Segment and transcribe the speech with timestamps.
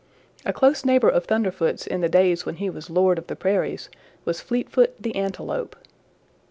[0.47, 3.87] "A close neighbor of Thunderfoot's in the days when he was Lord of the Prairies
[4.25, 5.75] was Fleetfoot the Antelope.